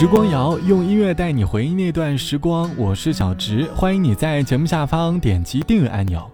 [0.00, 6.26] 时光谣用音乐带你回忆那段时光，我是小植，欢迎你在节目下方点击订阅按钮。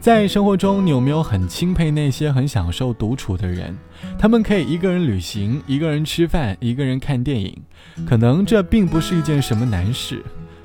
[0.00, 3.78] 在生活中，你有没有很钦佩那些很享受独处的人？
[4.18, 7.56] 他们可以一个人旅行，一个人吃饭，一个人看电影。
[8.04, 10.20] 可能这并不是一件什么难事。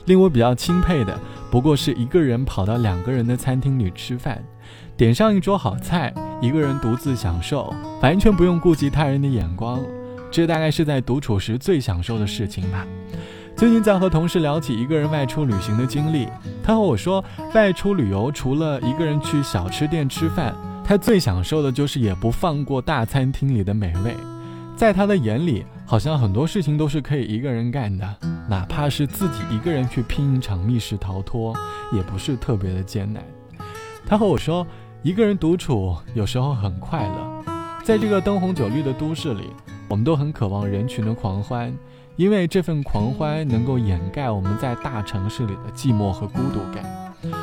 [0.06, 1.20] 令我比较钦佩的，
[1.52, 4.44] 不过是一个人跑到两个人的餐厅里吃饭，
[4.98, 6.12] 点上一桌好菜，
[6.42, 7.72] 一个人独自享受，
[8.02, 9.80] 完全不用顾及他人的眼光。
[10.32, 12.86] 这大概是在独处时最享受的事情吧。
[13.56, 16.28] 最近在和同事聊起一个人外出旅行的经历，
[16.64, 24.16] 他和我说，外出旅游除了一个人去小吃店吃饭，他最享受的就是也不放过大餐厅里的美味。
[24.78, 28.16] 在他的眼里，好像很多事情都是可以一个人干的，
[28.48, 31.54] 哪怕是自己一个人去拼一场密室逃脱，
[31.92, 33.22] 也不是特别的艰难。
[34.06, 34.66] 他和我说，
[35.04, 37.44] 一个人独处有时候很快乐，
[37.84, 39.50] 在这个灯红酒绿的都市里。
[39.90, 41.76] 我们都很渴望人群的狂欢，
[42.16, 46.86] 因为这份狂欢能够掩盖我们在大城市里的寂寞和孤独感。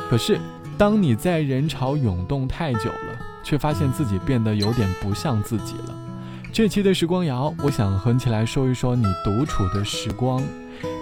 [0.09, 0.39] 可是，
[0.77, 5.95] 当你在人潮涌动太久了，却发现自己变得有点不像自己了。
[6.53, 10.41] 这期的时光谣，我想和你起来说一说你独处的时光。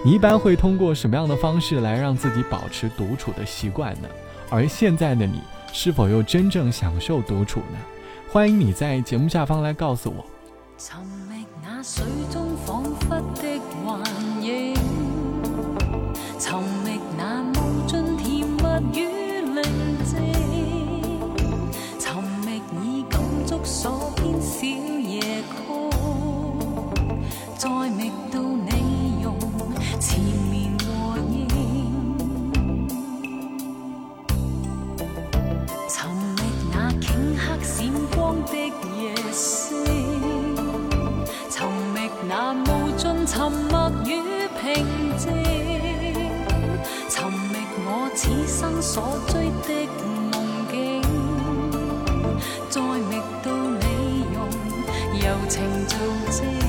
[0.04, 4.08] 你一般会通过什么样的方式来让自己保持独处的习惯呢？
[4.50, 5.40] 而现在的你，
[5.72, 7.78] 是否又真正享受独处呢？
[8.32, 10.24] 欢迎你在节目下方来告诉我。
[11.88, 14.02] 水中仿佛的幻
[14.42, 14.74] 影，
[16.36, 19.15] 寻觅那无尽甜蜜与
[43.26, 44.86] 沉默与平
[45.18, 45.30] 静，
[47.08, 49.68] 寻觅我此生所追的
[50.32, 50.34] 梦
[50.70, 51.02] 境，
[52.70, 53.84] 再觅到你
[54.32, 54.36] 用
[55.20, 55.54] 柔情
[55.86, 55.98] 做
[56.30, 56.65] 证。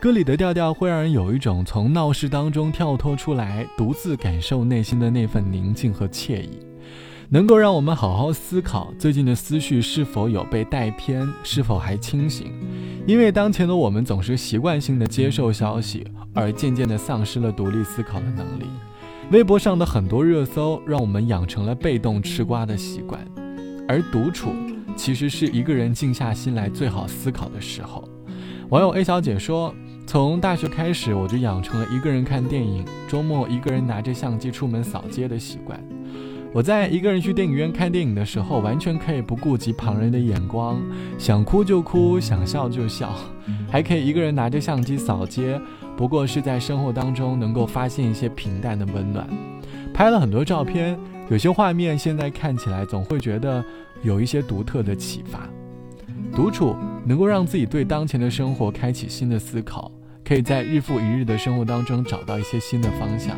[0.00, 6.60] 歌里的调调会让人有一种从闹市当中跳脱出来，独自感受内心的那份宁静和惬意，
[7.28, 12.52] 能够让我们好好思考最近的思绪是否有被带偏，是否还清醒。
[13.08, 18.66] 因为当前的我们总是习惯性的接受消息，而渐渐的丧失了独立思考的能力。
[19.32, 23.20] 微博上的很多热搜让我们养成了被动吃瓜的习惯，
[23.88, 24.52] 而独处
[24.94, 28.08] 其实是一个人静下心来最好思考的时候。
[28.68, 29.74] 网友 A 小姐说。
[30.08, 35.78] 从大学开始，我就养成了一个人看电影，周末一个人拿着相机出门扫街的习惯。
[36.50, 40.80] 我在一个人去电影院看电影的时候，完全可以不顾及旁人的眼光，
[41.18, 43.12] 想哭就哭，想笑就笑，
[43.70, 45.60] 还可以一个人拿着相机扫街。
[45.94, 49.28] 不过是在生活当中能够发现一些平淡的温暖，
[49.92, 53.62] 拍了很多照片，有些画面现在看起来总会觉得
[54.02, 55.40] 有一些独特的启发。
[56.34, 59.92] 独处能够让自己对当前的生活开启新的思考。
[60.28, 63.34] 可以在日复一日的生活当中找到一些新的方向。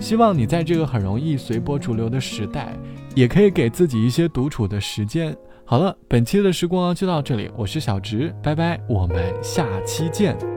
[0.00, 2.76] 希望你在这个很容易随波逐流的时代，
[3.16, 5.36] 也可以给自己一些独处的时间。
[5.64, 10.51] 好了，本期的时光就到这里，我是小直，拜拜，我们下期见。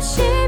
[0.00, 0.45] 心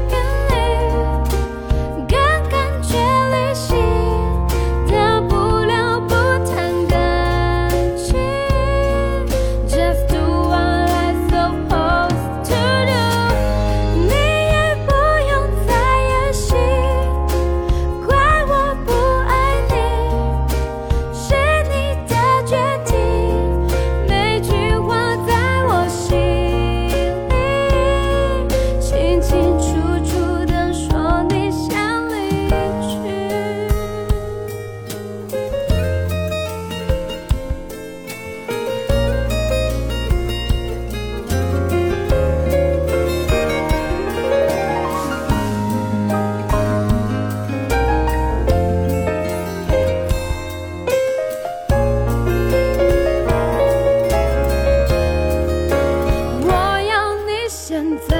[57.69, 58.17] 现在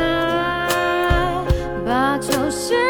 [1.83, 2.88] 把球。